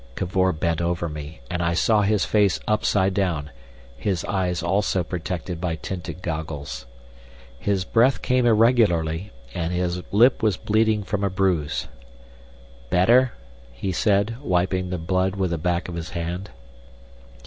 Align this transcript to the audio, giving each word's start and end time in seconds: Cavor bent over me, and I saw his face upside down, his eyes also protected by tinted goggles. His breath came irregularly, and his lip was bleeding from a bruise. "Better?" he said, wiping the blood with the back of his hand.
Cavor 0.15 0.51
bent 0.51 0.81
over 0.81 1.07
me, 1.07 1.41
and 1.47 1.61
I 1.61 1.75
saw 1.75 2.01
his 2.01 2.25
face 2.25 2.59
upside 2.67 3.13
down, 3.13 3.51
his 3.95 4.25
eyes 4.25 4.63
also 4.63 5.03
protected 5.03 5.61
by 5.61 5.75
tinted 5.75 6.23
goggles. 6.23 6.87
His 7.59 7.85
breath 7.85 8.23
came 8.23 8.47
irregularly, 8.47 9.31
and 9.53 9.71
his 9.71 10.01
lip 10.11 10.41
was 10.41 10.57
bleeding 10.57 11.03
from 11.03 11.23
a 11.23 11.29
bruise. 11.29 11.87
"Better?" 12.89 13.33
he 13.71 13.91
said, 13.91 14.37
wiping 14.41 14.89
the 14.89 14.97
blood 14.97 15.35
with 15.35 15.51
the 15.51 15.59
back 15.59 15.87
of 15.87 15.93
his 15.93 16.09
hand. 16.09 16.49